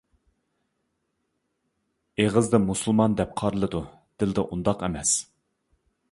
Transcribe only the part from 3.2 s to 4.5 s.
قارىلىدۇ دىلدا